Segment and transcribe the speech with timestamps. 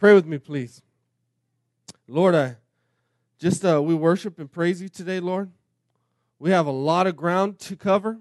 [0.00, 0.80] Pray with me, please.
[2.08, 2.56] Lord, I
[3.38, 5.50] just uh, we worship and praise you today, Lord.
[6.38, 8.18] We have a lot of ground to cover,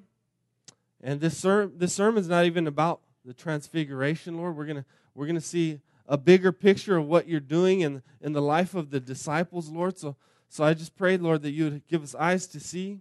[0.99, 4.57] and this ser- this sermon is not even about the transfiguration, Lord.
[4.57, 4.83] We're gonna
[5.15, 8.89] we're gonna see a bigger picture of what you're doing in in the life of
[8.89, 9.97] the disciples, Lord.
[9.97, 10.17] So
[10.49, 12.99] so I just pray, Lord, that you would give us eyes to see,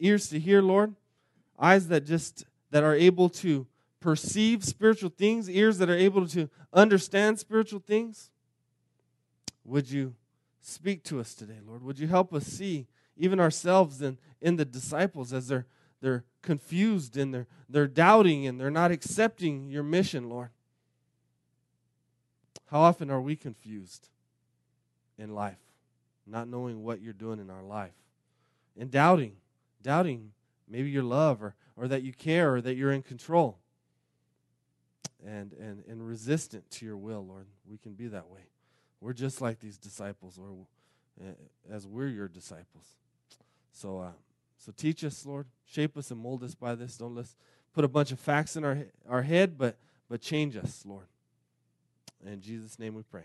[0.00, 0.96] ears to hear, Lord,
[1.56, 3.68] eyes that just that are able to
[4.02, 8.30] perceive spiritual things, ears that are able to understand spiritual things.
[9.64, 10.14] Would you
[10.60, 11.82] speak to us today, Lord?
[11.82, 15.66] Would you help us see even ourselves in, in the disciples as they're
[16.00, 20.50] they're confused and they're they're doubting and they're not accepting your mission, Lord?
[22.66, 24.08] How often are we confused
[25.16, 25.60] in life,
[26.26, 27.92] not knowing what you're doing in our life,
[28.76, 29.36] and doubting,
[29.80, 30.32] doubting
[30.66, 33.58] maybe your love or, or that you care or that you're in control?
[35.26, 37.46] And, and, and resistant to your will, Lord.
[37.68, 38.40] We can be that way.
[39.00, 40.66] We're just like these disciples, or
[41.20, 41.32] uh,
[41.72, 42.86] as we're your disciples.
[43.72, 44.12] So, uh,
[44.58, 45.46] so teach us, Lord.
[45.64, 46.96] Shape us and mold us by this.
[46.96, 47.34] Don't let's
[47.74, 49.76] put a bunch of facts in our our head, but
[50.08, 51.06] but change us, Lord.
[52.24, 53.24] In Jesus' name we pray.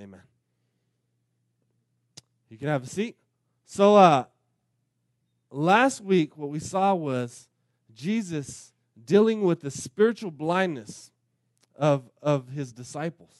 [0.00, 0.22] Amen.
[2.48, 3.16] You can have a seat.
[3.64, 4.24] So, uh,
[5.50, 7.48] last week what we saw was
[7.94, 8.72] Jesus
[9.02, 11.10] dealing with the spiritual blindness
[11.76, 13.30] of, of his disciples.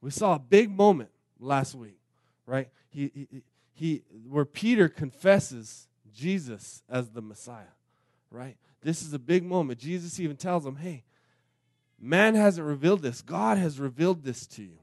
[0.00, 1.98] We saw a big moment last week,
[2.46, 2.68] right?
[2.90, 7.74] He, he, he, where Peter confesses Jesus as the Messiah,
[8.30, 8.56] right?
[8.82, 9.78] This is a big moment.
[9.78, 11.04] Jesus even tells him, hey,
[12.00, 14.78] man hasn't revealed this, God has revealed this to you.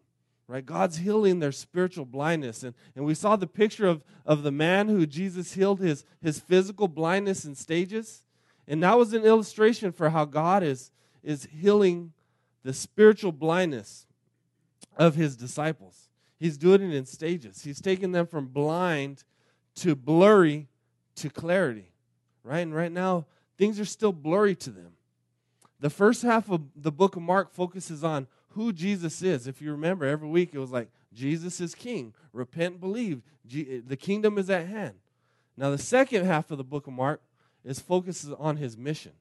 [0.48, 0.66] Right?
[0.66, 2.64] God's healing their spiritual blindness.
[2.64, 6.40] And, and we saw the picture of, of the man who Jesus healed his, his
[6.40, 8.24] physical blindness in stages.
[8.70, 10.92] And that was an illustration for how God is,
[11.24, 12.14] is healing
[12.64, 14.06] the spiritual blindness
[14.96, 16.10] of his disciples.
[16.40, 17.64] He's doing it in stages.
[17.64, 19.24] He's taking them from blind
[19.78, 20.68] to blurry
[21.16, 21.92] to clarity.
[22.44, 22.60] Right?
[22.60, 23.26] And right now,
[23.58, 24.94] things are still blurry to them.
[25.80, 29.48] The first half of the book of Mark focuses on who Jesus is.
[29.48, 32.14] If you remember, every week it was like, Jesus is king.
[32.34, 33.24] Repent, believe.
[33.44, 34.96] the kingdom is at hand.
[35.58, 37.22] Now, the second half of the book of Mark
[37.66, 39.12] is focuses on his mission,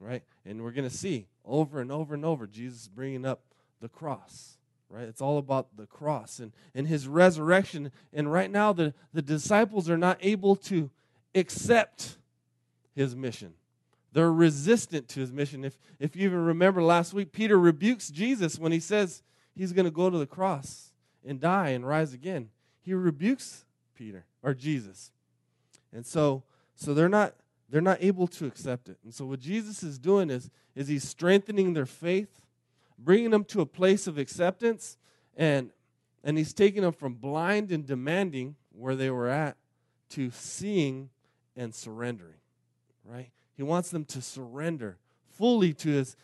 [0.00, 0.22] right?
[0.44, 3.40] And we're going to see over and over and over Jesus bringing up
[3.80, 4.58] the cross,
[4.88, 5.08] right?
[5.08, 7.90] It's all about the cross and, and his resurrection.
[8.12, 10.90] And right now, the, the disciples are not able to
[11.34, 12.16] accept
[12.94, 13.54] his mission.
[14.12, 15.64] They're resistant to his mission.
[15.64, 19.22] If, if you even remember last week, Peter rebukes Jesus when he says
[19.54, 20.92] he's going to go to the cross
[21.26, 22.48] and die and rise again.
[22.80, 23.64] He rebukes
[23.94, 25.12] Peter or Jesus.
[25.92, 26.42] And so,
[26.74, 27.34] so they're not
[27.68, 28.98] they're not able to accept it.
[29.04, 32.40] And so what Jesus is doing is, is he's strengthening their faith,
[32.98, 34.96] bringing them to a place of acceptance,
[35.36, 35.70] and,
[36.24, 39.56] and he's taking them from blind and demanding where they were at
[40.10, 41.10] to seeing
[41.56, 42.34] and surrendering.
[43.04, 43.30] Right?
[43.56, 44.98] He wants them to surrender
[45.36, 46.16] fully to his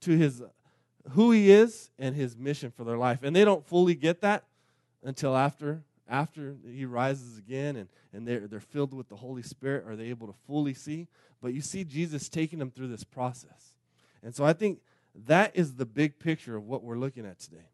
[0.00, 0.42] to his
[1.10, 3.22] who he is and his mission for their life.
[3.22, 4.44] And they don't fully get that
[5.02, 9.84] until after after he rises again and, and they're, they're filled with the Holy Spirit,
[9.86, 11.08] are they able to fully see?
[11.40, 13.76] But you see Jesus taking them through this process.
[14.22, 14.80] And so I think
[15.26, 17.68] that is the big picture of what we're looking at today.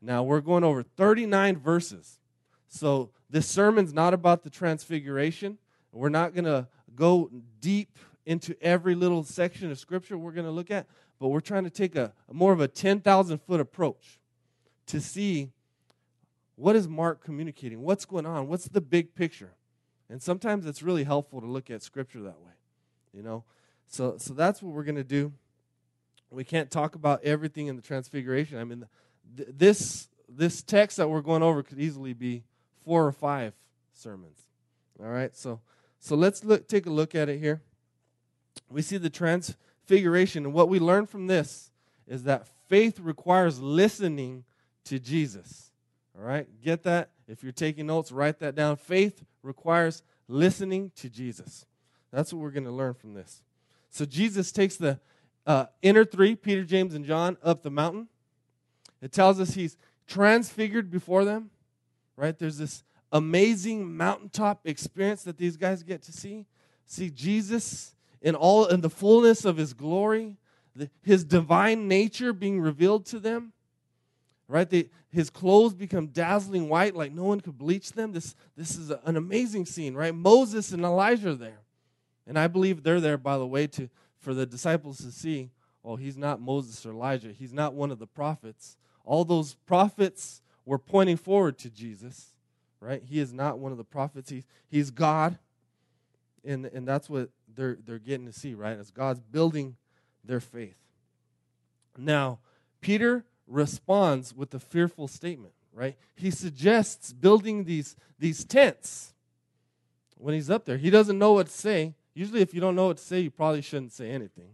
[0.00, 2.18] Now, we're going over 39 verses.
[2.68, 5.58] So this sermon's not about the transfiguration.
[5.92, 7.30] We're not going to go
[7.60, 10.86] deep into every little section of Scripture we're going to look at,
[11.18, 14.20] but we're trying to take a, a more of a 10,000 foot approach
[14.86, 15.50] to see
[16.58, 17.82] what is Mark communicating?
[17.82, 18.48] What's going on?
[18.48, 19.52] What's the big picture?
[20.10, 22.52] And sometimes it's really helpful to look at scripture that way.
[23.14, 23.44] You know?
[23.86, 25.32] So so that's what we're going to do.
[26.30, 28.58] We can't talk about everything in the transfiguration.
[28.58, 28.86] I mean
[29.36, 32.42] th- this this text that we're going over could easily be
[32.84, 33.54] four or five
[33.92, 34.40] sermons.
[35.00, 35.34] All right?
[35.36, 35.60] So
[36.00, 37.62] so let's look take a look at it here.
[38.68, 41.70] We see the transfiguration and what we learn from this
[42.08, 44.42] is that faith requires listening
[44.86, 45.67] to Jesus.
[46.18, 46.46] All right?
[46.62, 47.10] Get that?
[47.28, 48.76] If you're taking notes, write that down.
[48.76, 51.64] Faith requires listening to Jesus.
[52.10, 53.42] That's what we're going to learn from this.
[53.90, 54.98] So Jesus takes the
[55.46, 58.08] uh, inner three, Peter, James, and John, up the mountain.
[59.00, 59.76] It tells us he's
[60.06, 61.50] transfigured before them,
[62.16, 62.36] right?
[62.36, 62.82] There's this
[63.12, 66.46] amazing mountaintop experience that these guys get to see.
[66.84, 70.36] See Jesus in all in the fullness of his glory,
[70.74, 73.52] the, his divine nature being revealed to them
[74.48, 74.68] right?
[74.68, 78.12] They, his clothes become dazzling white, like no one could bleach them.
[78.12, 80.14] This, this is an amazing scene, right?
[80.14, 81.60] Moses and Elijah are there.
[82.26, 85.50] And I believe they're there, by the way, to, for the disciples to see,
[85.82, 87.32] well, he's not Moses or Elijah.
[87.32, 92.34] He's not one of the prophets, all those prophets were pointing forward to Jesus,
[92.78, 93.02] right?
[93.02, 94.28] He is not one of the prophets.
[94.28, 95.38] He's, he's God.
[96.44, 98.78] And, and that's what they're, they're getting to see, right?
[98.78, 99.76] As God's building
[100.22, 100.76] their faith.
[101.96, 102.38] Now,
[102.82, 105.96] Peter responds with a fearful statement, right?
[106.14, 109.14] He suggests building these, these tents
[110.16, 110.76] when he's up there.
[110.76, 111.94] He doesn't know what to say.
[112.14, 114.50] Usually, if you don't know what to say, you probably shouldn't say anything.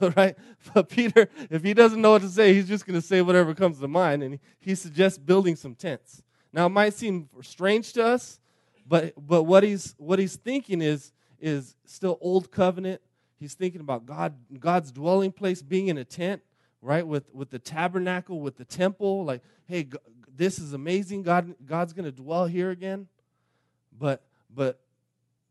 [0.16, 0.36] right?
[0.72, 3.54] But Peter, if he doesn't know what to say, he's just going to say whatever
[3.54, 6.22] comes to mind, and he suggests building some tents.
[6.52, 8.40] Now, it might seem strange to us,
[8.86, 13.00] but but what he's what he's thinking is is still old covenant.
[13.38, 16.42] He's thinking about God God's dwelling place being in a tent,
[16.84, 17.06] right?
[17.06, 19.24] With with the tabernacle, with the temple.
[19.24, 19.88] Like, hey,
[20.36, 21.22] this is amazing.
[21.22, 23.08] God God's going to dwell here again.
[23.98, 24.22] But
[24.54, 24.80] but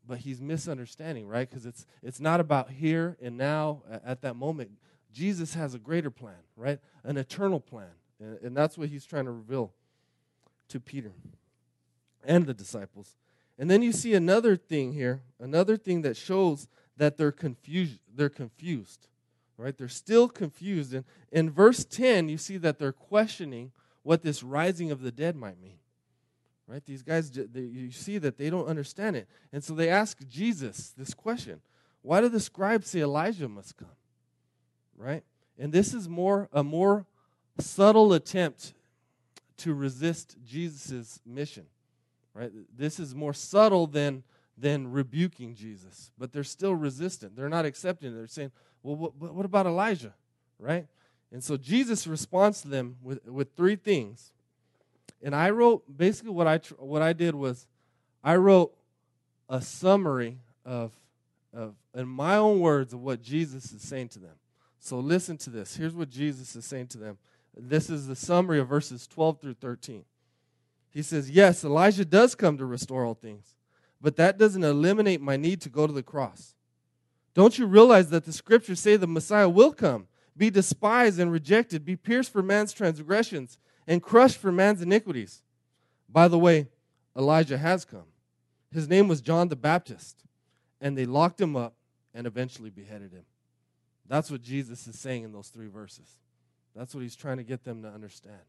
[0.06, 1.48] but he's misunderstanding, right?
[1.48, 4.70] Because it's it's not about here and now at that moment.
[5.12, 6.80] Jesus has a greater plan, right?
[7.04, 7.90] An eternal plan,
[8.20, 9.72] and, and that's what he's trying to reveal
[10.68, 11.12] to Peter
[12.24, 13.16] and the disciples.
[13.58, 18.00] And then you see another thing here, another thing that shows that they're confused.
[18.12, 19.08] They're confused,
[19.56, 19.76] right?
[19.76, 20.94] They're still confused.
[20.94, 23.72] And in verse 10, you see that they're questioning
[24.02, 25.78] what this rising of the dead might mean.
[26.66, 26.84] Right?
[26.84, 29.28] These guys, they, you see that they don't understand it.
[29.52, 31.60] And so they ask Jesus this question
[32.02, 33.88] Why do the scribes say Elijah must come?
[34.96, 35.24] Right?
[35.58, 37.06] And this is more a more
[37.58, 38.72] subtle attempt
[39.58, 41.66] to resist Jesus' mission.
[42.32, 42.50] Right?
[42.76, 44.24] This is more subtle than,
[44.56, 47.36] than rebuking Jesus, but they're still resistant.
[47.36, 48.14] They're not accepting it.
[48.14, 48.52] They're saying,
[48.82, 50.14] well, what, what about Elijah?
[50.58, 50.86] Right?
[51.32, 54.32] And so Jesus responds to them with, with three things.
[55.20, 57.66] And I wrote basically what I what I did was
[58.22, 58.72] I wrote
[59.48, 60.92] a summary of
[61.52, 64.34] of in my own words of what Jesus is saying to them.
[64.78, 65.74] So listen to this.
[65.74, 67.18] Here's what Jesus is saying to them.
[67.56, 70.04] This is the summary of verses 12 through 13.
[70.90, 73.54] He says, "Yes, Elijah does come to restore all things,
[74.00, 76.54] but that doesn't eliminate my need to go to the cross.
[77.34, 80.06] Don't you realize that the scriptures say the Messiah will come,
[80.36, 85.42] be despised and rejected, be pierced for man's transgressions, and crushed for man's iniquities.
[86.08, 86.68] By the way,
[87.16, 88.06] Elijah has come.
[88.72, 90.24] His name was John the Baptist,
[90.80, 91.74] and they locked him up
[92.12, 93.24] and eventually beheaded him.
[94.06, 96.18] That's what Jesus is saying in those three verses.
[96.74, 98.40] That's what he's trying to get them to understand.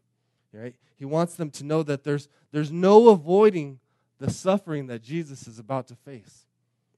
[0.52, 0.74] Right?
[0.96, 3.78] He wants them to know that there's, there's no avoiding
[4.18, 6.46] the suffering that Jesus is about to face.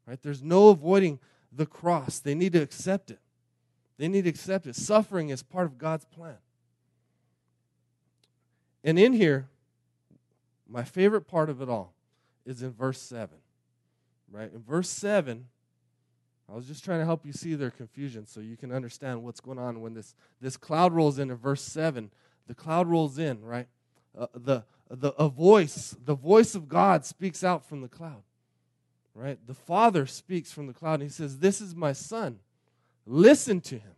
[0.06, 0.18] Right?
[0.22, 1.18] There's no avoiding
[1.52, 2.18] the cross.
[2.20, 3.18] They need to accept it.
[3.98, 4.76] They need to accept it.
[4.76, 6.36] Suffering is part of God's plan.
[8.84, 9.48] And in here,
[10.68, 11.94] my favorite part of it all
[12.46, 13.36] is in verse 7.
[14.30, 14.52] Right?
[14.52, 15.46] In verse 7,
[16.50, 19.40] I was just trying to help you see their confusion so you can understand what's
[19.40, 22.10] going on when this, this cloud rolls in in verse 7.
[22.46, 23.66] The cloud rolls in, right?
[24.16, 28.22] Uh, the, the, a voice, the voice of God speaks out from the cloud,
[29.14, 29.38] right?
[29.46, 32.38] The Father speaks from the cloud and he says, This is my Son.
[33.06, 33.94] Listen to him.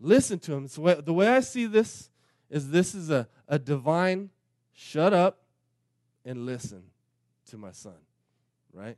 [0.00, 0.66] Listen to him.
[0.66, 2.10] So the way I see this
[2.48, 4.30] is this is a, a divine
[4.72, 5.38] shut up
[6.24, 6.82] and listen
[7.50, 7.94] to my son,
[8.72, 8.96] right?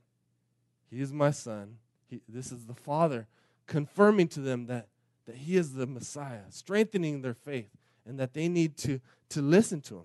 [0.91, 1.77] He is my son.
[2.09, 3.27] He, this is the Father
[3.67, 4.89] confirming to them that,
[5.27, 7.71] that He is the Messiah, strengthening their faith,
[8.07, 9.01] and that they need to,
[9.31, 10.05] to listen to Him.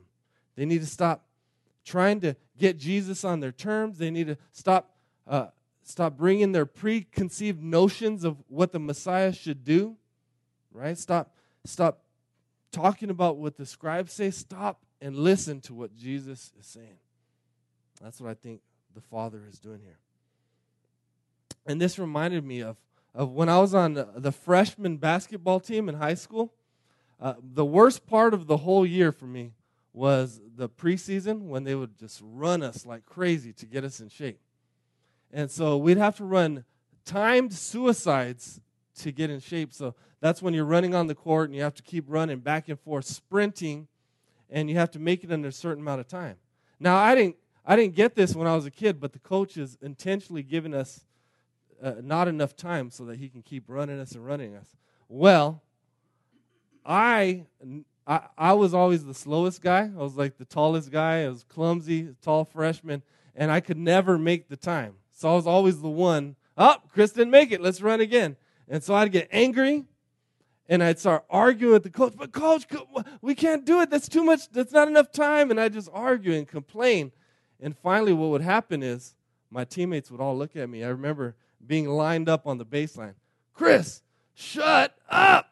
[0.58, 1.24] They need to stop
[1.86, 3.98] trying to get Jesus on their terms.
[3.98, 4.92] They need to stop,
[5.26, 5.48] uh,
[5.84, 9.96] stop bringing their preconceived notions of what the Messiah should do,
[10.74, 10.98] right?
[10.98, 11.34] Stop,
[11.64, 12.00] stop
[12.72, 16.98] talking about what the scribes say, stop and listen to what Jesus is saying.
[18.02, 18.62] That's what I think
[18.96, 20.00] the Father is doing here.
[21.68, 22.78] And this reminded me of,
[23.14, 26.54] of when I was on the, freshman basketball team in high school.
[27.20, 29.54] Uh, the worst part of the whole year for me
[29.98, 34.10] was the preseason when they would just run us like crazy to get us in
[34.10, 34.40] shape.
[35.34, 36.66] And so we'd have to run
[37.04, 38.62] timed suicides
[39.00, 39.74] to get in shape.
[39.74, 42.70] So that's when you're running on the court and you have to keep running back
[42.70, 43.88] and forth, sprinting,
[44.52, 46.36] and you have to make it in a certain amount of time.
[46.80, 49.58] Now, I didn't, I didn't get this when I was a kid, but the coach
[49.58, 51.06] is intentionally giving us
[51.82, 54.76] uh, not enough time so that he can keep running us and running us.
[55.10, 55.64] Well,
[56.86, 57.46] I,
[58.08, 59.82] I, I was always the slowest guy.
[59.82, 61.24] I was like the tallest guy.
[61.24, 63.04] I was clumsy, tall freshman,
[63.36, 64.96] and I could never make the time.
[65.12, 66.38] So I was always the one.
[66.58, 67.62] Oh, Chris didn't make it.
[67.62, 68.38] Let's run again.
[68.70, 69.84] And so I'd get angry
[70.70, 72.66] and I'd start arguing with the coach, but coach,
[73.22, 73.90] we can't do it.
[73.90, 74.50] That's too much.
[74.50, 75.52] That's not enough time.
[75.52, 77.12] And I'd just argue and complain.
[77.60, 79.16] And finally, what would happen is
[79.50, 80.84] my teammates would all look at me.
[80.84, 81.36] I remember
[81.66, 83.16] being lined up on the baseline.
[83.54, 84.02] Chris,
[84.34, 85.47] shut up.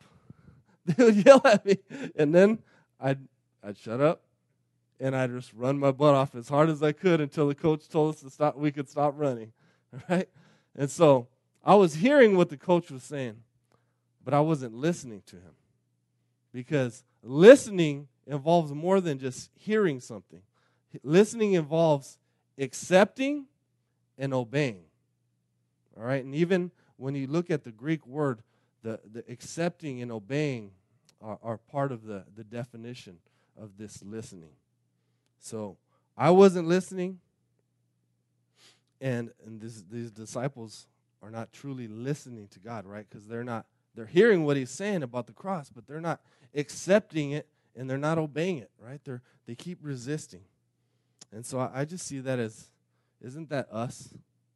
[0.98, 1.78] They would yell at me.
[2.16, 2.60] And then
[3.00, 3.20] I'd,
[3.64, 4.22] I'd shut up
[5.00, 7.90] and I'd just run my butt off as hard as I could until the coach
[7.90, 9.52] told us to stop, we could stop running.
[10.10, 10.28] Right?
[10.76, 11.30] And so
[11.64, 13.38] I was hearing what the coach was saying,
[14.26, 15.54] but I wasn't listening to him.
[16.52, 20.42] Because listening involves more than just hearing something,
[21.02, 22.18] listening involves
[22.58, 23.46] accepting
[24.18, 24.84] and obeying.
[25.98, 26.24] All right?
[26.26, 28.42] And even when you look at the Greek word,
[28.86, 30.70] the, the accepting and obeying
[31.20, 33.18] are, are part of the, the definition
[33.60, 34.52] of this listening.
[35.40, 35.78] So
[36.16, 37.20] I wasn't listening,
[39.02, 40.86] and, and this, these disciples
[41.24, 43.08] are not truly listening to God, right?
[43.10, 43.66] Because they're not,
[43.96, 46.22] they're hearing what he's saying about the cross, but they're not
[46.54, 49.02] accepting it and they're not obeying it, right?
[49.04, 50.44] They're, they keep resisting.
[51.32, 52.70] And so I, I just see that as,
[53.20, 54.14] isn't that us,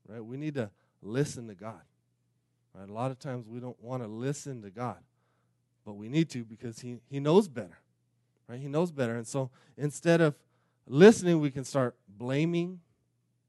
[0.07, 0.23] right?
[0.23, 0.69] We need to
[1.01, 1.81] listen to God.
[2.73, 2.89] Right?
[2.89, 4.97] A lot of times we don't want to listen to God,
[5.85, 7.79] but we need to because he, he knows better.
[8.47, 8.59] Right?
[8.59, 9.15] He knows better.
[9.15, 10.35] And so instead of
[10.87, 12.79] listening, we can start blaming.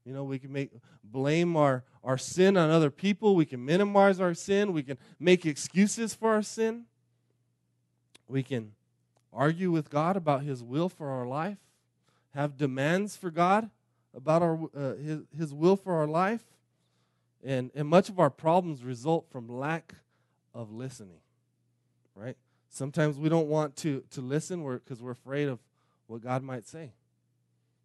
[0.05, 0.71] You know, we can make
[1.03, 3.35] blame our, our sin on other people.
[3.35, 4.73] We can minimize our sin.
[4.73, 6.85] We can make excuses for our sin.
[8.27, 8.71] We can
[9.33, 11.57] argue with God about His will for our life,
[12.33, 13.69] have demands for God
[14.15, 16.43] about our, uh, his, his will for our life.
[17.43, 19.95] And, and much of our problems result from lack
[20.53, 21.19] of listening,
[22.15, 22.37] right?
[22.69, 25.59] Sometimes we don't want to, to listen because we're, afraid of
[26.07, 26.91] what God might say.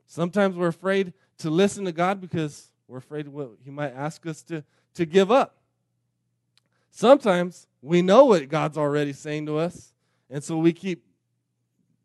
[0.06, 4.42] Sometimes we're afraid to listen to God because we're afraid what He might ask us
[4.44, 4.62] to,
[4.94, 5.56] to give up.
[6.90, 9.92] Sometimes we know what God's already saying to us,
[10.30, 11.04] and so we keep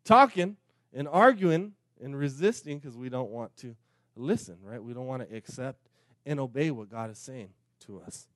[0.04, 0.56] talking
[0.92, 3.76] and arguing and resisting because we don't want to
[4.16, 4.82] listen, right?
[4.82, 5.81] We don't want to accept
[6.24, 7.50] and obey what God is saying
[7.86, 8.26] to us.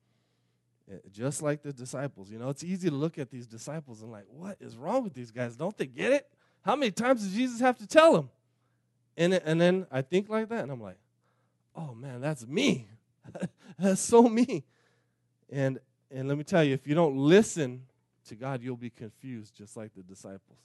[0.91, 2.31] Eh, just like the disciples.
[2.31, 5.13] You know, it's easy to look at these disciples and, like, what is wrong with
[5.13, 5.55] these guys?
[5.55, 6.27] Don't they get it?
[6.61, 8.29] How many times does Jesus have to tell them?
[9.15, 10.97] And, and then I think like that, and I'm like,
[11.75, 12.87] oh man, that's me.
[13.79, 14.63] that's so me.
[15.49, 15.79] And,
[16.11, 17.83] and let me tell you, if you don't listen
[18.27, 20.59] to God, you'll be confused, just like the disciples.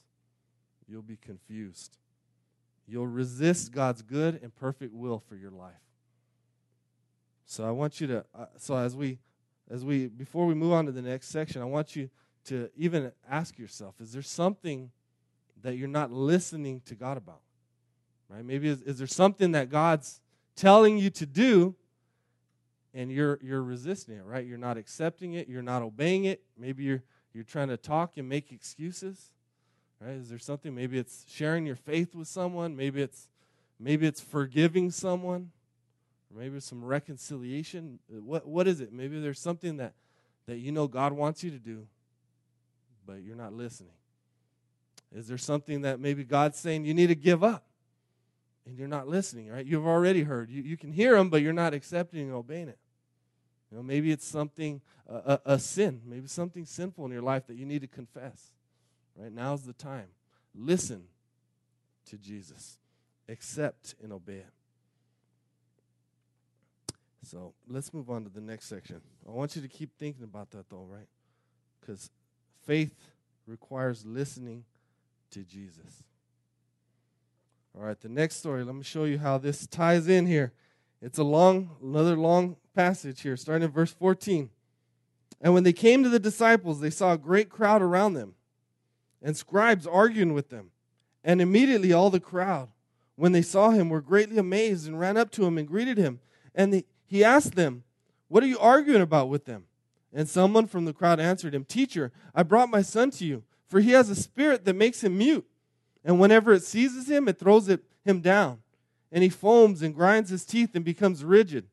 [0.89, 1.97] You'll be confused.
[2.87, 5.73] You'll resist God's good and perfect will for your life.
[7.45, 9.19] So I want you to uh, so as we
[9.71, 12.11] as we before we move on to the next section, I want you
[12.47, 14.91] to even ask yourself, is there something
[15.63, 17.41] that you're not listening to God about?
[18.29, 18.45] Right?
[18.45, 20.21] Maybe is, is there something that God's
[20.57, 21.75] telling you to do
[22.95, 24.45] and you're you're resisting it, right?
[24.45, 26.43] You're not accepting it, you're not obeying it.
[26.59, 29.31] Maybe you're you're trying to talk and make excuses.
[30.01, 30.17] Right?
[30.17, 33.29] Is there something maybe it's sharing your faith with someone, maybe it's
[33.79, 35.51] maybe it's forgiving someone,
[36.33, 37.99] or maybe some reconciliation.
[38.11, 38.93] Uh, what what is it?
[38.93, 39.95] Maybe there's something that
[40.47, 41.87] that you know God wants you to do,
[43.07, 43.93] but you're not listening.
[45.15, 47.65] Is there something that maybe God's saying you need to give up?
[48.65, 49.67] And you're not listening, right?
[49.67, 50.49] You've already heard.
[50.49, 52.79] You, you can hear him, but you're not accepting and obeying it.
[53.71, 57.57] You know, maybe it's something, a, a sin, maybe something sinful in your life that
[57.57, 58.53] you need to confess.
[59.17, 59.33] Right?
[59.33, 60.07] Now's the time.
[60.55, 61.05] Listen
[62.07, 62.79] to Jesus,
[63.29, 64.53] accept and obey it.
[67.25, 69.01] So let's move on to the next section.
[69.27, 71.07] I want you to keep thinking about that, though, right?
[71.81, 72.11] Because
[72.67, 72.95] faith
[73.47, 74.65] requires listening
[75.31, 76.03] to Jesus.
[77.75, 80.53] All right, the next story, let me show you how this ties in here.
[81.01, 84.51] It's a long, another long passage here, starting in verse 14.
[85.41, 88.35] And when they came to the disciples, they saw a great crowd around them
[89.23, 90.71] and scribes arguing with them.
[91.25, 92.69] And immediately all the crowd,
[93.17, 96.21] when they saw him, were greatly amazed and ran up to him and greeted him.
[96.55, 97.85] And the, he asked them,
[98.29, 99.65] What are you arguing about with them?
[100.15, 103.81] And someone from the crowd answered him, Teacher, I brought my son to you, for
[103.81, 105.47] he has a spirit that makes him mute.
[106.03, 108.63] And whenever it seizes him, it throws it, him down.
[109.13, 111.67] And he foams and grinds his teeth and becomes rigid.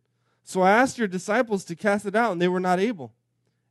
[0.44, 3.14] So I asked your disciples to cast it out, and they were not able.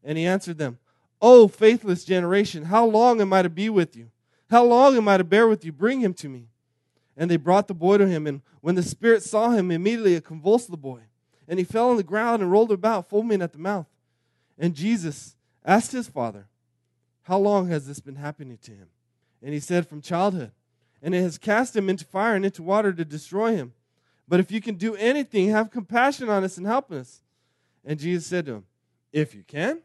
[0.02, 0.78] And he answered them,
[1.20, 4.10] O faithless generation, how long am I to be with you?
[4.48, 5.72] How long am I to bear with you?
[5.72, 6.48] Bring him to me.
[7.14, 8.26] And they brought the boy to him.
[8.26, 11.02] And when the spirit saw him, immediately it convulsed the boy.
[11.49, 13.87] And he fell on the ground and rolled about, foaming at the mouth.
[14.59, 16.47] And Jesus asked his father,
[17.23, 18.88] How long has this been happening to him?
[19.43, 20.52] And he said, From childhood.
[21.02, 23.73] And it has cast him into fire and into water to destroy him.
[24.26, 27.23] But if you can do anything, have compassion on us and help us.
[27.85, 28.64] And Jesus said to him,
[29.12, 29.81] If you can,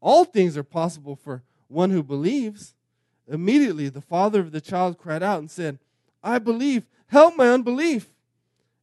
[0.00, 2.74] all things are possible for one who believes.
[3.26, 5.78] Immediately, the father of the child cried out and said,
[6.22, 8.06] I believe, help my unbelief.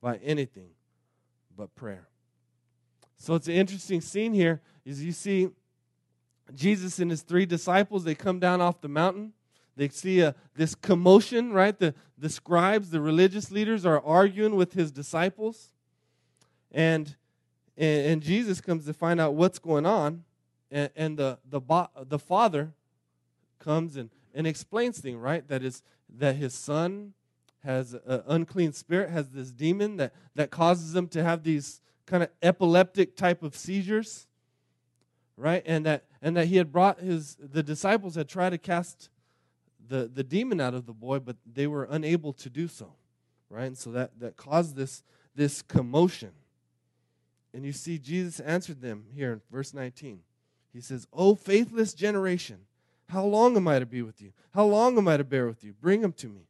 [0.00, 0.70] by anything
[1.56, 2.08] but prayer.
[3.16, 4.60] So it's an interesting scene here.
[4.84, 5.48] Is you see
[6.54, 9.32] Jesus and his three disciples, they come down off the mountain.
[9.76, 11.78] They see a, this commotion, right?
[11.78, 15.72] The, the scribes, the religious leaders are arguing with his disciples.
[16.72, 17.16] And,
[17.76, 20.24] and, and Jesus comes to find out what's going on.
[20.70, 21.60] And, and the, the,
[22.06, 22.72] the father
[23.58, 25.46] comes and, and explains things, right?
[25.46, 25.82] That is
[26.16, 27.14] that his son
[27.64, 32.22] has an unclean spirit, has this demon that, that causes him to have these kind
[32.22, 34.26] of epileptic type of seizures,
[35.36, 35.62] right?
[35.66, 39.10] And that and that he had brought his the disciples had tried to cast
[39.88, 42.92] the, the demon out of the boy, but they were unable to do so.
[43.50, 43.66] Right?
[43.66, 45.02] And so that, that caused this,
[45.34, 46.32] this commotion.
[47.54, 50.20] And you see, Jesus answered them here in verse 19.
[50.72, 52.58] He says, O faithless generation,
[53.08, 54.32] how long am I to be with you?
[54.52, 55.72] How long am I to bear with you?
[55.72, 56.47] Bring him to me.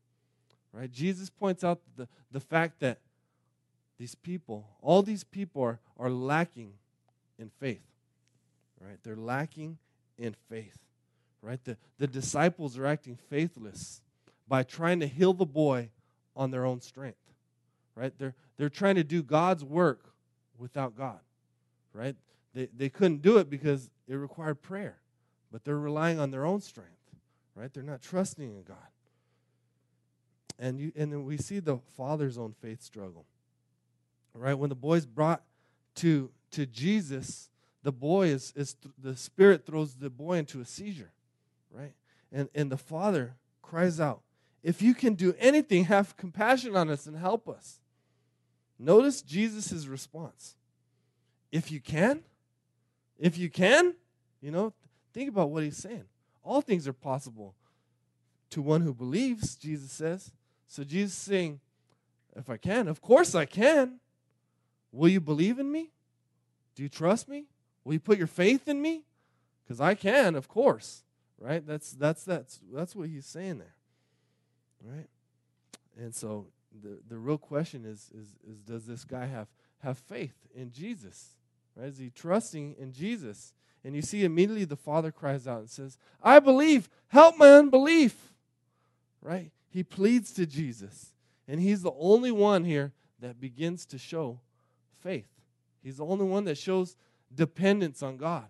[0.73, 0.91] Right?
[0.91, 2.99] Jesus points out the, the fact that
[3.99, 6.73] these people, all these people are, are lacking
[7.39, 7.83] in faith.
[8.81, 8.99] Right?
[9.03, 9.79] They're lacking
[10.19, 10.79] in faith.
[11.43, 11.63] Right?
[11.65, 14.03] The, the disciples are acting faithless
[14.47, 15.91] by trying to heal the boy
[16.37, 17.19] on their own strength.
[17.95, 18.13] Right?
[18.19, 20.13] They're, they're trying to do God's work
[20.59, 21.21] without God.
[21.93, 22.17] Right?
[22.55, 24.99] They, they couldn't do it because it required prayer.
[25.51, 26.93] But they're relying on their own strength.
[27.57, 27.73] Right?
[27.73, 28.77] They're not trusting in God.
[30.59, 33.25] And, you, and then we see the father's own faith struggle.
[34.35, 34.55] Right?
[34.55, 35.43] When the boy's brought
[35.97, 37.51] to, to Jesus,
[37.83, 41.13] the boy is, is the spirit throws the boy into a seizure.
[41.71, 41.93] Right?
[42.33, 44.21] And, and the father cries out,
[44.63, 47.81] If you can do anything, have compassion on us and help us.
[48.79, 50.55] Notice Jesus' response.
[51.51, 52.23] If you can,
[53.19, 53.95] if you can,
[54.41, 54.73] you know,
[55.13, 56.05] think about what he's saying.
[56.45, 57.55] All things are possible
[58.51, 60.31] to one who believes, Jesus says.
[60.69, 61.61] So Jesus is saying,
[62.37, 63.99] if I can, of course I can.
[64.93, 65.91] Will you believe in me?
[66.75, 67.47] Do you trust me?
[67.85, 69.03] Will you put your faith in me?
[69.65, 71.03] Because I can, of course.
[71.41, 71.67] Right?
[71.67, 73.75] That's that's that's that's what he's saying there.
[74.85, 75.09] Right?
[75.97, 76.47] And so
[76.83, 79.49] the, the real question is, is is does this guy have
[79.81, 81.31] have faith in Jesus?
[81.77, 81.89] Right?
[81.89, 83.53] Is he trusting in Jesus?
[83.85, 88.33] And you see immediately the father cries out and says, I believe, help my unbelief.
[89.23, 89.51] Right?
[89.71, 91.13] He pleads to Jesus.
[91.47, 94.41] And he's the only one here that begins to show
[95.01, 95.29] faith.
[95.83, 96.97] He's the only one that shows
[97.35, 98.47] dependence on God,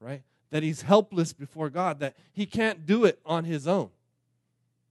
[0.00, 0.22] right?
[0.50, 3.90] That he's helpless before God, that he can't do it on his own.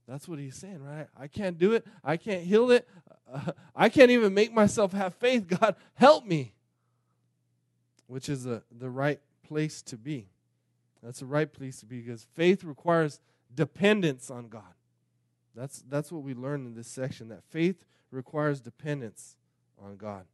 [0.06, 1.06] That's what he's saying, right?
[1.18, 1.86] I can't do it.
[2.04, 2.88] I can't heal it.
[3.32, 5.46] Uh, I can't even make myself have faith.
[5.60, 6.54] God, help me.
[8.06, 10.28] Which is a, the right place to be.
[11.02, 13.20] That's the right place to be because faith requires
[13.54, 14.74] dependence on God.
[15.54, 19.36] That's, that's what we learn in this section that faith requires dependence
[19.82, 20.24] on God.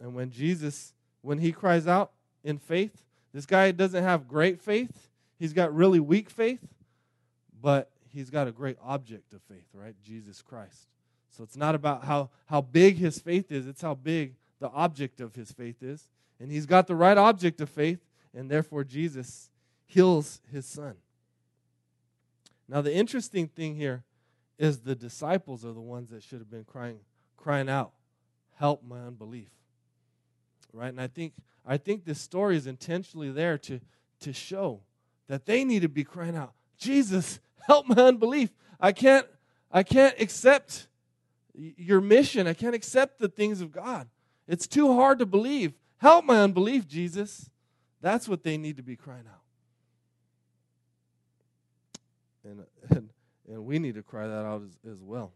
[0.00, 5.08] And when Jesus, when he cries out in faith, this guy doesn't have great faith.
[5.38, 6.66] He's got really weak faith,
[7.60, 9.94] but he's got a great object of faith, right?
[10.02, 10.88] Jesus Christ.
[11.30, 15.20] So it's not about how, how big his faith is, it's how big the object
[15.20, 16.04] of his faith is.
[16.38, 18.00] And he's got the right object of faith,
[18.34, 19.50] and therefore Jesus
[19.86, 20.94] heals his son.
[22.68, 24.04] Now, the interesting thing here
[24.60, 27.00] is the disciples are the ones that should have been crying,
[27.36, 27.92] crying out,
[28.56, 29.48] Help my unbelief
[30.72, 30.88] right?
[30.88, 31.34] And I think
[31.66, 33.80] I think this story is intentionally there to
[34.20, 34.80] to show
[35.28, 38.50] that they need to be crying out, Jesus, help my unbelief.
[38.80, 39.26] I can't
[39.70, 40.88] I can't accept
[41.54, 42.46] your mission.
[42.46, 44.08] I can't accept the things of God.
[44.48, 45.74] It's too hard to believe.
[45.98, 47.50] Help my unbelief, Jesus.
[48.00, 49.42] That's what they need to be crying out.
[52.42, 53.10] And, and,
[53.50, 55.32] and we need to cry that out as, as well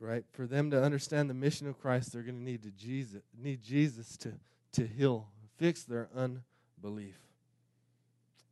[0.00, 0.24] right?
[0.32, 3.62] For them to understand the mission of Christ, they're going to need to Jesus, need
[3.62, 4.32] Jesus to
[4.74, 7.16] to heal, fix their unbelief.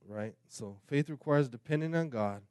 [0.08, 0.34] Right?
[0.48, 2.42] So faith requires depending on God.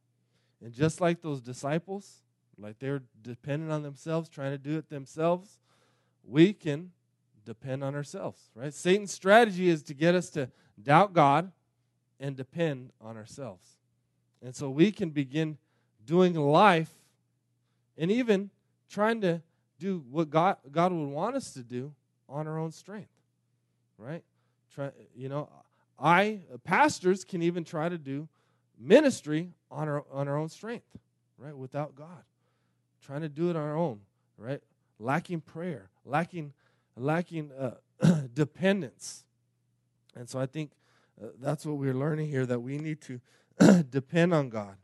[0.64, 2.22] And just like those disciples,
[2.58, 5.60] like they're dependent on themselves, trying to do it themselves,
[6.24, 6.92] we can
[7.44, 8.72] depend on ourselves, right?
[8.72, 11.52] Satan's strategy is to get us to doubt God
[12.20, 13.68] and depend on ourselves.
[14.42, 15.58] And so we can begin
[16.06, 16.92] doing life
[17.98, 18.50] and even
[18.90, 19.42] trying to
[19.80, 21.94] do what God, God would want us to do
[22.28, 23.12] on our own strength,
[23.98, 24.24] right?
[24.74, 25.50] Try, you know,
[26.00, 28.28] I, pastors can even try to do
[28.80, 30.98] ministry on our on our own strength,
[31.38, 31.56] right?
[31.56, 32.24] Without God,
[33.06, 34.02] trying to do it on our own,
[34.38, 34.62] right?
[35.00, 36.54] Lacking prayer, lacking
[36.96, 37.76] lacking uh,
[38.34, 39.26] dependence,
[40.16, 40.72] and so I think
[41.22, 43.22] uh, that's what we're learning here that we need to
[43.90, 44.76] depend on God.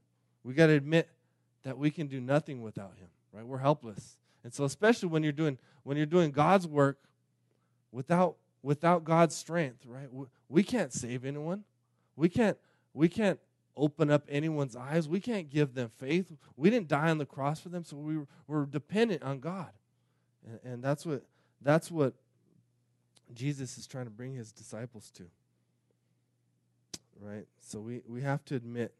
[0.43, 1.09] We got to admit
[1.63, 3.45] that we can do nothing without Him, right?
[3.45, 6.99] We're helpless, and so especially when you're doing when you're doing God's work
[7.91, 10.11] without without God's strength, right?
[10.11, 11.63] We, we can't save anyone.
[12.15, 12.57] We can't
[12.93, 13.39] we can't
[13.75, 15.07] open up anyone's eyes.
[15.07, 16.31] We can't give them faith.
[16.55, 19.69] We didn't die on the cross for them, so we were, we're dependent on God.
[20.45, 21.23] And, and that's what
[21.61, 22.13] that's what
[23.33, 25.23] Jesus is trying to bring his disciples to.
[27.19, 27.45] Right?
[27.61, 28.93] So we, we have to admit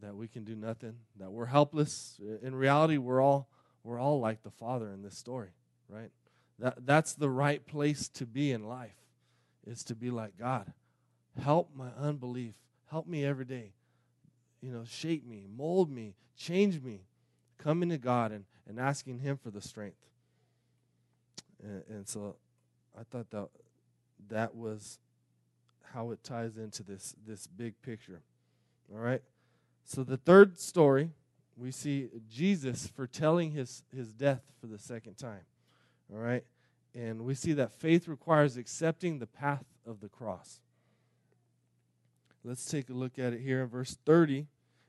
[0.00, 2.20] that we can do nothing, that we're helpless.
[2.42, 3.48] In reality, we're all
[3.82, 5.50] we're all like the Father in this story,
[5.88, 6.10] right?
[6.58, 8.96] That that's the right place to be in life,
[9.66, 10.72] is to be like God.
[11.42, 12.54] Help my unbelief.
[12.90, 13.72] Help me every day.
[14.60, 17.02] You know, shape me, mold me, change me.
[17.58, 20.00] Coming to God and, and asking Him for the strength.
[21.62, 22.36] And, and so
[22.98, 23.48] I thought that
[24.28, 24.98] that was
[25.92, 28.22] how it ties into this, this big picture.
[28.92, 29.22] All right?
[29.84, 31.10] So the third story,
[31.56, 35.44] we see Jesus foretelling his, his death for the second time.
[36.12, 36.44] All right?
[36.94, 40.60] And we see that faith requires accepting the path of the cross.
[42.42, 44.46] Let's take a look at it here in verse 30.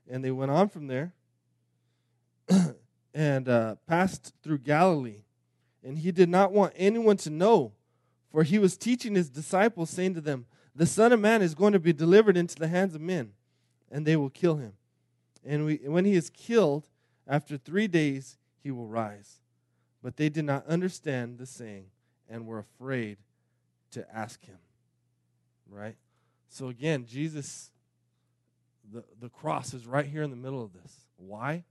[0.09, 1.13] And they went on from there
[3.13, 5.23] and uh, passed through Galilee.
[5.83, 7.73] And he did not want anyone to know,
[8.31, 11.73] for he was teaching his disciples, saying to them, The Son of Man is going
[11.73, 13.33] to be delivered into the hands of men,
[13.91, 14.73] and they will kill him.
[15.45, 16.87] And we, when he is killed,
[17.27, 19.41] after three days he will rise.
[20.03, 21.85] But they did not understand the saying
[22.29, 23.17] and were afraid
[23.91, 24.57] to ask him.
[25.69, 25.95] Right?
[26.49, 27.71] So again, Jesus,
[28.91, 31.05] the, the cross is right here in the middle of this.
[31.17, 31.63] Why?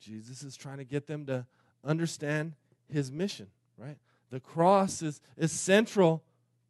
[0.00, 1.46] Jesus is trying to get them to
[1.84, 2.54] understand
[2.88, 3.96] his mission, right?
[4.30, 6.22] The cross is, is central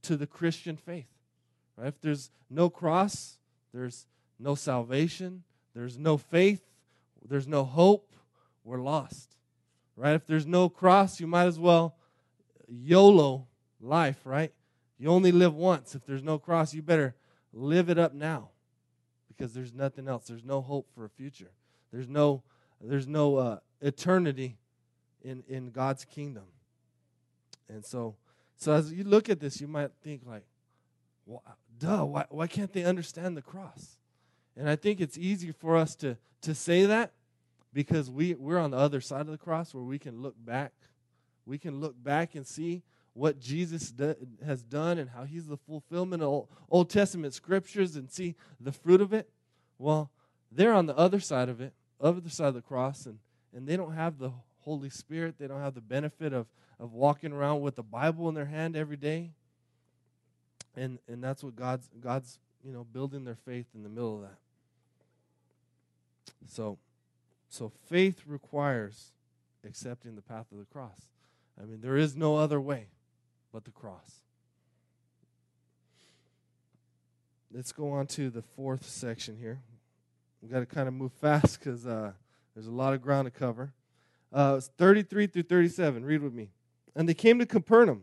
[0.03, 1.07] to the Christian faith.
[1.77, 1.89] Right?
[1.89, 3.39] If there's no cross,
[3.73, 4.07] there's
[4.39, 6.63] no salvation, there's no faith,
[7.27, 8.15] there's no hope,
[8.65, 9.37] we're lost.
[9.97, 10.15] Right?
[10.15, 11.97] If there's no cross, you might as well
[12.69, 13.47] YOLO
[13.81, 14.53] life, right?
[14.99, 15.95] You only live once.
[15.95, 17.15] If there's no cross, you better
[17.53, 18.51] live it up now
[19.29, 20.27] because there's nothing else.
[20.27, 21.51] There's no hope for a future.
[21.93, 22.43] There's no
[22.81, 24.59] there's no uh, eternity
[25.23, 26.45] in in God's kingdom.
[27.69, 28.17] And so
[28.57, 30.45] so as you look at this, you might think like,
[31.27, 31.43] well,
[31.79, 33.97] duh, why why can't they understand the cross?
[34.57, 37.13] And I think it's easy for us to to say that
[37.73, 40.73] because we we're on the other side of the cross where we can look back.
[41.45, 42.83] We can look back and see
[43.15, 48.11] what Jesus do, has done and how he's the fulfillment of Old Testament scriptures and
[48.11, 49.29] see the fruit of it,
[49.79, 50.11] well,
[50.51, 53.19] they're on the other side of it, other side of the cross, and,
[53.55, 55.37] and they don't have the Holy Spirit.
[55.39, 56.47] They don't have the benefit of,
[56.79, 59.33] of walking around with the Bible in their hand every day.
[60.77, 64.23] And, and that's what God's, God's you know, building their faith in the middle of
[64.23, 64.39] that.
[66.49, 66.79] So,
[67.49, 69.13] so faith requires
[69.67, 71.09] accepting the path of the cross.
[71.61, 72.87] I mean, there is no other way
[73.53, 74.23] but the cross.
[77.53, 79.61] Let's go on to the fourth section here.
[80.41, 82.13] We've got to kind of move fast because uh,
[82.55, 83.73] there's a lot of ground to cover.
[84.33, 86.05] Uh, 33 through 37.
[86.05, 86.49] Read with me.
[86.97, 88.03] And they came to Capernaum.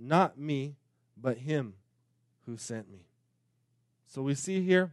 [0.00, 0.76] not me,
[1.16, 1.74] but him
[2.46, 3.00] who sent me.
[4.06, 4.92] So we see here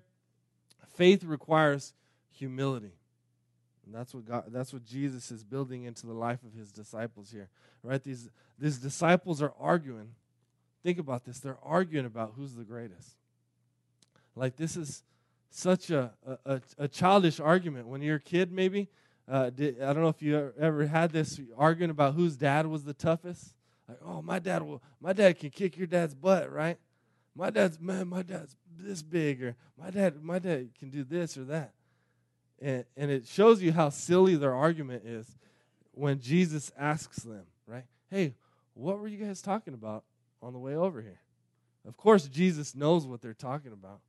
[0.96, 1.94] faith requires
[2.32, 2.94] humility.
[3.86, 7.32] And that's what God that's what Jesus is building into the life of his disciples
[7.32, 7.50] here.
[7.84, 8.04] Right?
[8.04, 10.10] These these disciples are arguing.
[10.84, 11.40] Think about this.
[11.40, 13.16] They're arguing about who's the greatest.
[14.36, 15.04] Like this is
[15.50, 16.12] such a
[16.46, 17.88] a, a childish argument.
[17.88, 18.90] When you're a kid, maybe
[19.30, 22.84] uh, did, I don't know if you ever had this arguing about whose dad was
[22.84, 23.54] the toughest.
[23.88, 26.78] Like, oh, my dad will, my dad can kick your dad's butt, right?
[27.36, 31.38] My dad's man, my dad's this big, or my dad, my dad can do this
[31.38, 31.74] or that.
[32.62, 35.28] And, and it shows you how silly their argument is
[35.92, 37.86] when Jesus asks them, right?
[38.10, 38.36] Hey,
[38.74, 40.04] what were you guys talking about
[40.42, 41.20] on the way over here?
[41.88, 44.00] Of course, Jesus knows what they're talking about.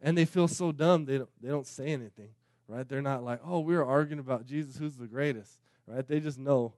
[0.00, 2.28] And they feel so dumb they don't, they don't say anything,
[2.68, 2.88] right?
[2.88, 6.06] They're not like, oh, we were arguing about Jesus, who's the greatest, right?
[6.06, 6.74] They just know,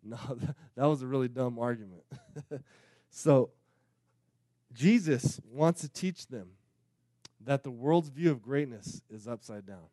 [0.04, 0.18] no,
[0.76, 2.02] that was a really dumb argument.
[3.10, 3.50] so
[4.72, 6.50] Jesus wants to teach them
[7.44, 9.86] that the world's view of greatness is upside down,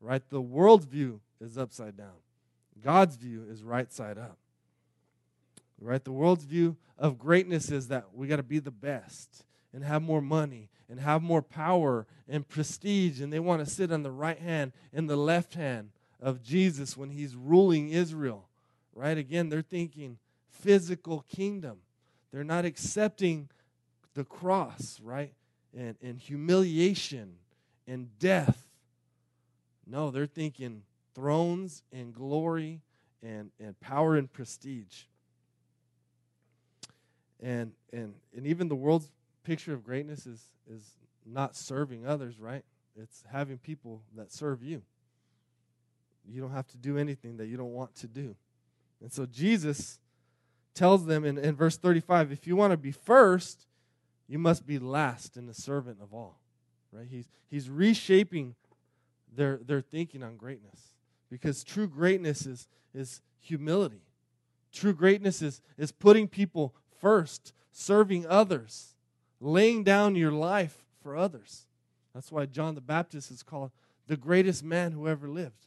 [0.00, 0.22] right?
[0.28, 2.16] The world's view is upside down.
[2.82, 4.38] God's view is right side up.
[5.80, 6.02] Right?
[6.02, 10.02] The world's view of greatness is that we got to be the best and have
[10.02, 13.20] more money and have more power and prestige.
[13.20, 15.90] And they want to sit on the right hand and the left hand
[16.20, 18.46] of Jesus when he's ruling Israel.
[18.94, 19.16] Right?
[19.16, 20.18] Again, they're thinking
[20.50, 21.78] physical kingdom.
[22.32, 23.48] They're not accepting
[24.14, 25.32] the cross, right?
[25.76, 27.34] And, and humiliation
[27.86, 28.68] and death.
[29.86, 30.82] No, they're thinking
[31.14, 32.80] thrones and glory
[33.22, 35.04] and, and power and prestige.
[37.40, 39.10] And, and, and even the world's
[39.42, 40.82] picture of greatness is, is
[41.26, 42.64] not serving others, right?
[42.96, 44.82] It's having people that serve you.
[46.28, 48.36] You don't have to do anything that you don't want to do.
[49.02, 49.98] And so Jesus
[50.74, 53.66] tells them in, in verse 35 if you want to be first,
[54.28, 56.38] you must be last and the servant of all.
[56.92, 57.06] Right?
[57.10, 58.54] He's, he's reshaping
[59.34, 60.94] their, their thinking on greatness.
[61.30, 64.02] Because true greatness is, is humility.
[64.72, 68.94] True greatness is, is putting people first, serving others,
[69.40, 71.66] laying down your life for others.
[72.14, 73.70] That's why John the Baptist is called
[74.06, 75.66] the greatest man who ever lived,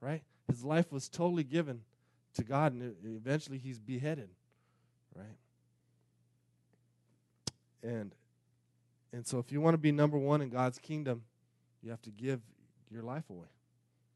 [0.00, 0.22] right?
[0.48, 1.82] His life was totally given
[2.34, 4.30] to God, and eventually he's beheaded,
[5.14, 5.38] right?
[7.82, 8.14] And
[9.12, 11.22] and so if you want to be number one in God's kingdom,
[11.82, 12.40] you have to give
[12.90, 13.48] your life away.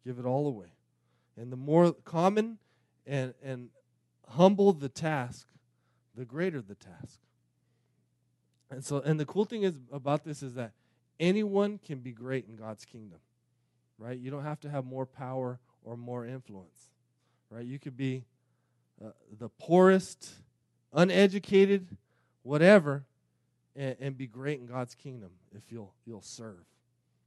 [0.04, 0.68] Give it all away.
[1.36, 2.58] And the more common
[3.06, 3.70] and, and
[4.28, 5.48] humble the task,
[6.14, 7.18] the greater the task.
[8.70, 10.72] And so, and the cool thing is about this is that
[11.18, 13.18] anyone can be great in God's kingdom,
[13.98, 14.18] right?
[14.18, 16.90] You don't have to have more power or more influence,
[17.50, 17.64] right?
[17.64, 18.24] You could be
[19.04, 20.30] uh, the poorest,
[20.92, 21.88] uneducated,
[22.42, 23.04] whatever,
[23.76, 26.64] and, and be great in God's kingdom if you'll you'll serve,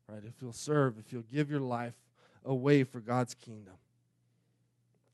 [0.08, 0.24] right?
[0.26, 1.96] If you'll serve, if you'll give your life
[2.46, 3.74] away for God's kingdom.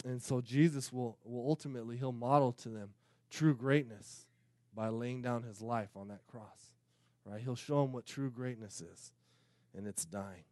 [0.06, 2.90] And so Jesus will, will ultimately, he'll model to them
[3.32, 4.26] true greatness
[4.76, 6.72] by laying down his life on that cross.
[7.26, 7.42] Right?
[7.42, 9.12] He'll show them what true greatness is,
[9.76, 10.44] and it's dying.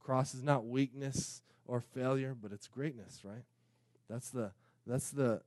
[0.00, 3.44] Cross is not weakness or failure, but it's greatness, right?
[4.08, 4.52] That's the
[4.86, 5.42] that's the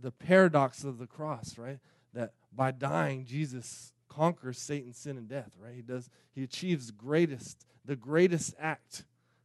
[0.00, 1.78] the paradox of the cross, right?
[2.12, 5.74] That by dying, Jesus conquers Satan, sin, and death, right?
[5.74, 9.04] He does he achieves greatest, the greatest act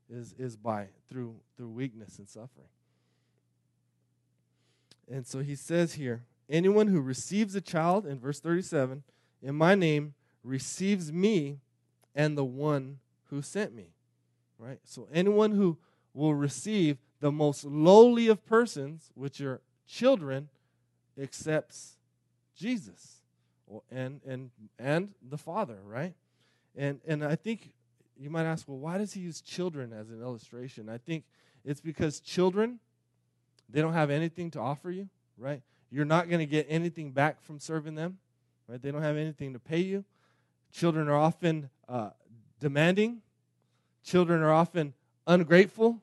[0.10, 2.67] is is by through through weakness and suffering.
[5.12, 9.04] And so he says here anyone who receives a child, in verse 37,
[9.41, 11.60] in my name receives me
[12.15, 13.93] and the one who sent me.
[14.58, 14.80] Right?
[14.84, 15.78] So anyone who
[16.19, 20.49] will receive the most lowly of persons, which are children,
[21.19, 21.97] accepts
[22.55, 23.21] Jesus
[23.91, 26.13] and and and the Father, right?
[26.75, 27.71] And and I think
[28.17, 30.89] you might ask, well, why does he use children as an illustration?
[30.89, 31.23] I think
[31.63, 32.79] it's because children
[33.69, 35.62] they don't have anything to offer you, right?
[35.91, 38.17] You're not going to get anything back from serving them,
[38.67, 38.82] right?
[38.82, 40.03] They don't have anything to pay you.
[40.71, 42.10] Children are often uh,
[42.60, 43.21] demanding.
[44.03, 44.93] Children are often
[45.27, 46.01] ungrateful,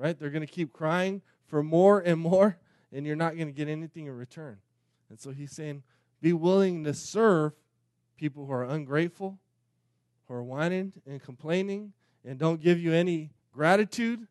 [0.00, 0.18] right?
[0.18, 2.56] They're going to keep crying for more and more,
[2.90, 4.56] and you're not going to get anything in return.
[5.10, 5.82] And so he's saying,
[6.22, 7.52] be willing to serve
[8.16, 9.38] people who are ungrateful,
[10.26, 11.92] who are whining and complaining,
[12.24, 14.26] and don't give you any gratitude,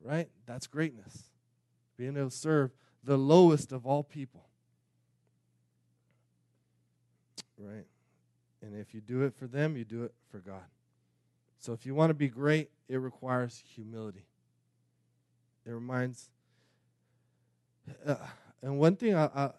[0.00, 0.28] right?
[0.46, 1.24] That's greatness
[1.96, 2.70] being able to serve
[3.04, 4.46] the lowest of all people.
[7.58, 7.86] Right?
[8.62, 10.64] And if you do it for them, you do it for God.
[11.58, 14.26] So if you want to be great, it requires humility.
[15.66, 16.28] It reminds.
[18.06, 18.16] Uh,
[18.62, 19.50] and one thing, I, I,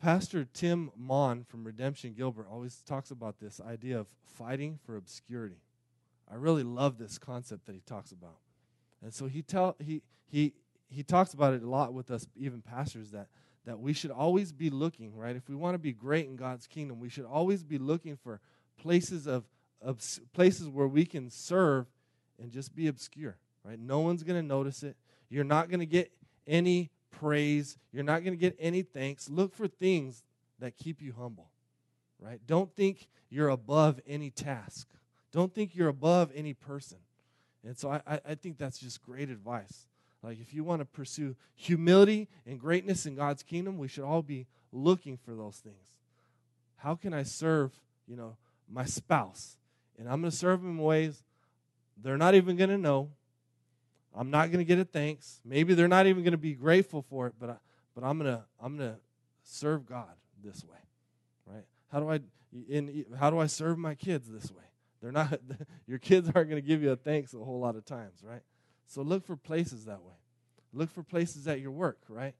[0.00, 4.06] Pastor Tim Mon from Redemption Gilbert always talks about this idea of
[4.36, 5.60] fighting for obscurity.
[6.30, 8.38] I really love this concept that he talks about.
[9.02, 10.54] And so he tell he he
[10.88, 13.28] he talks about it a lot with us, even pastors, that
[13.64, 15.36] that we should always be looking, right?
[15.36, 18.40] If we want to be great in God's kingdom, we should always be looking for
[18.76, 19.44] places of,
[19.80, 20.00] of
[20.32, 21.86] places where we can serve
[22.40, 23.78] and just be obscure, right?
[23.78, 24.96] No one's going to notice it.
[25.32, 26.12] You're not going to get
[26.46, 27.78] any praise.
[27.90, 29.30] You're not going to get any thanks.
[29.30, 30.22] Look for things
[30.58, 31.48] that keep you humble,
[32.20, 32.38] right?
[32.46, 34.88] Don't think you're above any task.
[35.32, 36.98] Don't think you're above any person.
[37.64, 39.86] And so I, I think that's just great advice.
[40.22, 44.20] Like, if you want to pursue humility and greatness in God's kingdom, we should all
[44.20, 45.96] be looking for those things.
[46.76, 47.72] How can I serve,
[48.06, 48.36] you know,
[48.70, 49.56] my spouse
[49.98, 51.24] and I'm going to serve them in ways
[51.96, 53.08] they're not even going to know.
[54.16, 55.40] I'm not going to get a thanks.
[55.44, 57.56] Maybe they're not even going to be grateful for it, but I,
[57.94, 58.98] but I'm going to I'm going to
[59.42, 60.78] serve God this way.
[61.46, 61.64] Right?
[61.90, 62.20] How do I
[62.68, 64.64] in how do I serve my kids this way?
[65.00, 65.40] They're not
[65.86, 68.42] your kids aren't going to give you a thanks a whole lot of times, right?
[68.86, 70.14] So look for places that way.
[70.72, 72.34] Look for places at your work, right?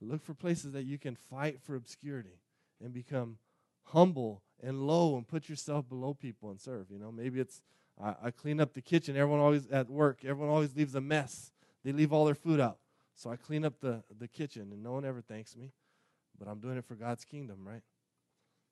[0.00, 2.40] Look for places that you can fight for obscurity
[2.82, 3.38] and become
[3.84, 6.86] humble and low and put yourself below people and serve.
[6.90, 7.62] You know, maybe it's
[8.02, 9.16] I, I clean up the kitchen.
[9.16, 11.52] Everyone always at work, everyone always leaves a mess.
[11.84, 12.78] They leave all their food out.
[13.14, 15.72] So I clean up the, the kitchen and no one ever thanks me.
[16.38, 17.82] But I'm doing it for God's kingdom, right?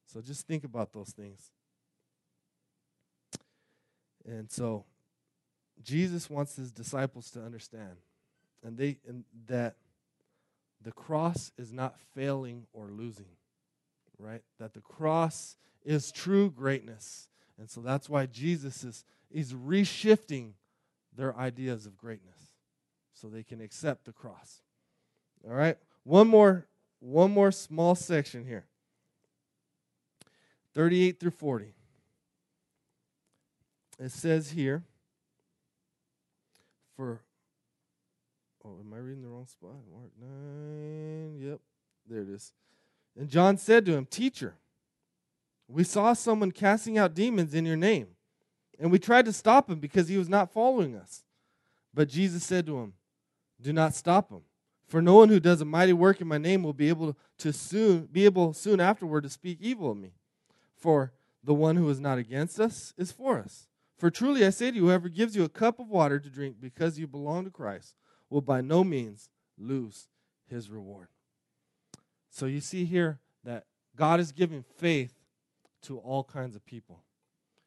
[0.06, 1.50] So just think about those things.
[4.24, 4.84] And so
[5.82, 7.96] Jesus wants his disciples to understand
[8.64, 9.76] and they and that
[10.82, 13.26] the cross is not failing or losing,
[14.18, 14.42] right?
[14.58, 17.28] That the cross is true greatness.
[17.58, 19.04] And so that's why Jesus is,
[19.36, 20.52] is reshifting
[21.14, 22.38] their ideas of greatness
[23.12, 24.62] so they can accept the cross.
[25.46, 25.76] All right?
[26.04, 26.64] One more
[27.00, 28.64] one more small section here.
[30.74, 31.74] 38 through 40.
[33.98, 34.82] It says here
[36.96, 37.20] for
[38.64, 39.76] Oh, am I reading the wrong spot?
[39.92, 41.38] Mark 9.
[41.38, 41.60] Yep.
[42.08, 42.52] There it is.
[43.16, 44.54] And John said to him, Teacher,
[45.68, 48.15] we saw someone casting out demons in your name,
[48.78, 51.24] and we tried to stop him because he was not following us.
[51.94, 52.94] But Jesus said to him,
[53.60, 54.42] Do not stop him,
[54.86, 57.52] for no one who does a mighty work in my name will be able to
[57.52, 60.12] soon be able soon afterward to speak evil of me.
[60.76, 61.12] For
[61.42, 63.66] the one who is not against us is for us.
[63.96, 66.56] For truly I say to you, whoever gives you a cup of water to drink
[66.60, 67.94] because you belong to Christ
[68.28, 70.08] will by no means lose
[70.50, 71.08] his reward.
[72.30, 73.64] So you see here that
[73.96, 75.14] God is giving faith
[75.82, 77.00] to all kinds of people.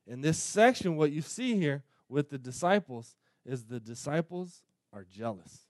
[0.10, 5.68] In this section, what you see here with the disciples is the disciples are jealous.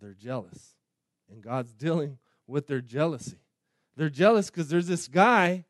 [0.00, 0.74] They're jealous.
[1.32, 3.38] And God's dealing with their jealousy.
[3.96, 5.64] They're jealous because there's this guy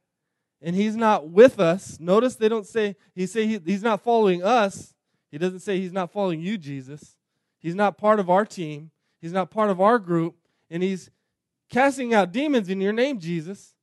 [0.61, 2.01] and he's not with us.
[2.01, 4.95] Notice they don't say, he say he, he's not following us.
[5.31, 7.19] He doesn't say he's not following you, Jesus.
[7.59, 8.90] He's not part of our team.
[9.21, 10.37] He's not part of our group.
[10.71, 11.11] And he's
[11.69, 13.75] casting out demons in your name, Jesus.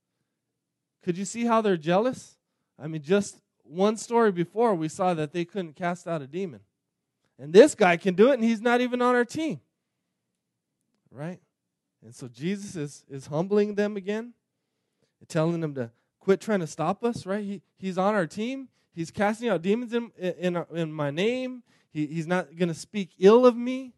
[1.04, 2.38] Could you see how they're jealous?
[2.80, 3.41] I mean, just
[3.72, 6.60] one story before, we saw that they couldn't cast out a demon.
[7.40, 9.60] And this guy can do it, and he's not even on our team.
[11.10, 11.40] Right?
[12.04, 14.34] And so Jesus is, is humbling them again,
[15.28, 17.44] telling them to quit trying to stop us, right?
[17.44, 18.70] He, he's on our team.
[18.94, 21.64] He's casting out demons in, in, in my name.
[21.92, 23.94] He, he's not going to speak ill of me.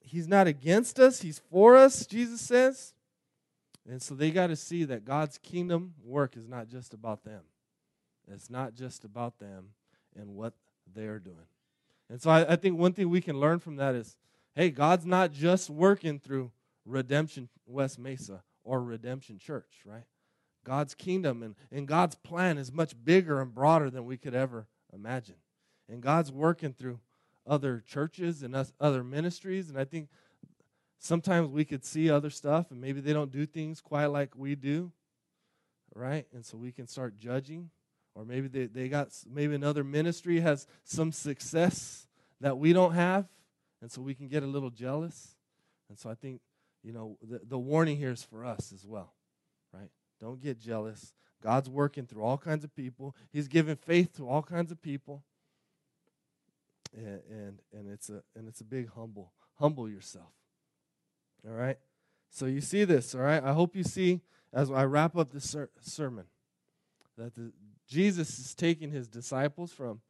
[0.00, 2.94] He's not against us, He's for us, Jesus says.
[3.88, 7.42] And so they got to see that God's kingdom work is not just about them.
[8.30, 9.70] It's not just about them
[10.14, 10.52] and what
[10.94, 11.46] they're doing.
[12.10, 14.16] And so I, I think one thing we can learn from that is
[14.54, 16.50] hey, God's not just working through
[16.84, 20.04] Redemption West Mesa or Redemption Church, right?
[20.64, 24.66] God's kingdom and, and God's plan is much bigger and broader than we could ever
[24.92, 25.36] imagine.
[25.88, 26.98] And God's working through
[27.46, 29.70] other churches and us, other ministries.
[29.70, 30.08] And I think
[30.98, 34.54] sometimes we could see other stuff and maybe they don't do things quite like we
[34.54, 34.92] do,
[35.94, 36.26] right?
[36.32, 37.70] And so we can start judging.
[38.14, 42.06] Or maybe they, they got, maybe another ministry has some success
[42.40, 43.26] that we don't have.
[43.80, 45.36] And so we can get a little jealous.
[45.88, 46.40] And so I think,
[46.82, 49.14] you know, the, the warning here is for us as well,
[49.72, 49.90] right?
[50.20, 51.12] Don't get jealous.
[51.40, 53.14] God's working through all kinds of people.
[53.30, 55.22] He's giving faith to all kinds of people
[56.96, 60.32] and, and and it's a and it's a big humble humble yourself
[61.46, 61.78] all right?
[62.30, 63.42] So you see this all right?
[63.42, 64.20] I hope you see
[64.52, 66.24] as i wrap up this ser- sermon
[67.16, 67.52] that the,
[67.86, 70.00] jesus is taking his disciples from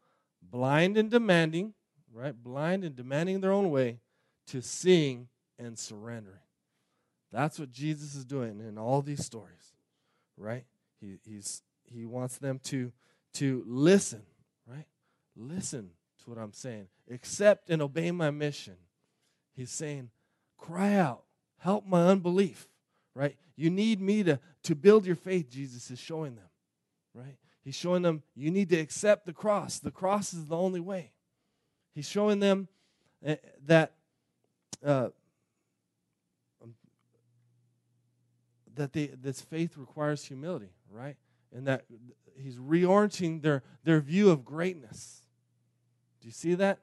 [0.42, 1.74] blind and demanding
[2.12, 2.34] right?
[2.42, 3.98] Blind and demanding their own way
[4.46, 6.38] to seeing and surrendering.
[7.32, 9.72] That's what jesus is doing in all these stories
[10.36, 10.64] right?
[11.00, 12.92] He, he's he wants them to
[13.34, 14.22] to listen
[14.66, 14.86] right?
[15.36, 15.90] Listen
[16.22, 16.88] to what I'm saying.
[17.10, 18.76] Accept and obey my mission.
[19.54, 20.10] He's saying,
[20.56, 21.24] cry out,
[21.58, 22.68] help my unbelief,
[23.14, 23.36] right?
[23.56, 26.48] You need me to, to build your faith, Jesus is showing them,
[27.14, 27.36] right?
[27.64, 29.78] He's showing them you need to accept the cross.
[29.78, 31.12] The cross is the only way.
[31.94, 32.68] He's showing them
[33.24, 33.36] eh,
[33.66, 33.92] that
[34.84, 35.08] uh,
[36.62, 36.74] um,
[38.74, 41.16] that they, this faith requires humility, right?
[41.52, 41.84] And that
[42.36, 45.22] he's reorienting their, their view of greatness.
[46.20, 46.78] Do you see that?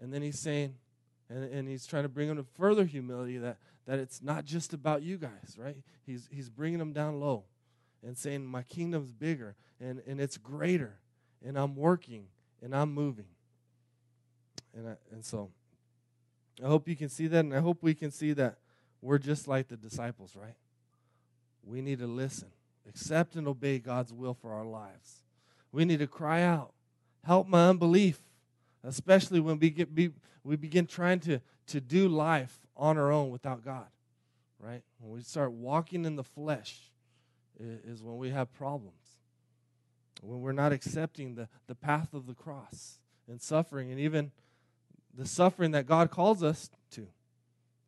[0.00, 0.74] And then he's saying,
[1.28, 3.56] and, and he's trying to bring them to further humility that,
[3.86, 5.76] that it's not just about you guys, right?
[6.06, 7.44] He's, he's bringing them down low.
[8.06, 10.98] and saying, My kingdom's bigger and, and it's greater,
[11.44, 12.26] and I'm working
[12.62, 13.26] and I'm moving.
[14.76, 15.50] And, I, and so
[16.62, 18.56] I hope you can see that, and I hope we can see that
[19.00, 20.54] we're just like the disciples, right?
[21.62, 22.48] We need to listen,
[22.88, 25.22] accept, and obey God's will for our lives.
[25.72, 26.72] We need to cry out,
[27.24, 28.20] Help my unbelief,
[28.84, 30.10] especially when we, get, be,
[30.42, 33.86] we begin trying to, to do life on our own without God,
[34.58, 34.82] right?
[34.98, 36.90] When we start walking in the flesh,
[37.58, 39.18] is when we have problems.
[40.22, 44.32] When we're not accepting the, the path of the cross and suffering, and even
[45.16, 47.06] the suffering that God calls us to,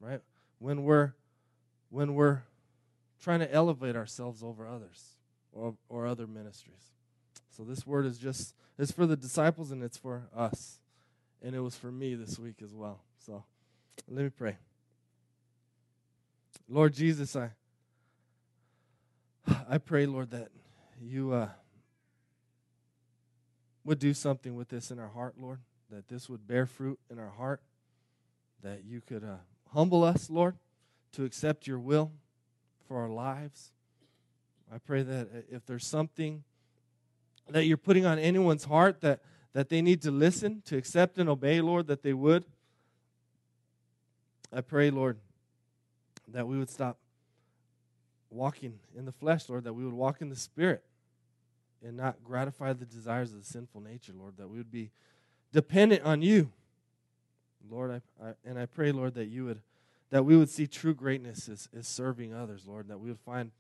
[0.01, 0.21] right?
[0.59, 1.13] When we're
[1.91, 2.43] when we're
[3.23, 5.17] trying to elevate ourselves over others
[5.53, 6.93] or, or other ministries.
[7.57, 10.79] So this word is just it's for the disciples and it's for us.
[11.47, 12.99] And it was for me this week as well.
[13.25, 13.45] So
[14.09, 14.57] let me pray.
[16.69, 17.51] Lord Jesus, I
[19.69, 20.49] I pray, Lord, that
[21.01, 21.51] you uh,
[23.85, 27.21] would do something with this in our heart, Lord, that this would bear fruit in
[27.21, 27.63] our heart,
[28.65, 29.37] that you could uh,
[29.73, 30.57] humble us, Lord,
[31.13, 32.11] to accept your will
[32.89, 33.71] for our lives.
[34.75, 36.43] I pray that uh, if there's something
[37.49, 39.21] that you're putting on anyone's heart that,
[39.57, 42.45] that they need to listen, to accept and obey, Lord, that they would.
[44.53, 45.17] I pray, Lord,
[46.29, 46.99] that we would stop
[48.29, 50.85] walking in the flesh, Lord, that we would walk in the Spirit
[51.83, 54.91] and not gratify the desires of the sinful nature, Lord, that we would be
[55.55, 56.53] dependent on you.
[57.67, 59.63] Lord, I, I, and I pray, Lord, that you would
[60.11, 63.53] that we would see true greatness as serving others, Lord, that we would find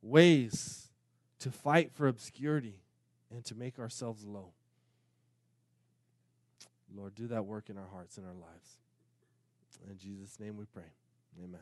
[0.00, 0.90] ways
[1.40, 2.76] to fight for obscurity
[3.32, 4.52] and to make ourselves low.
[6.94, 8.78] Lord, do that work in our hearts and our lives.
[9.88, 10.90] In Jesus' name we pray.
[11.42, 11.60] Amen.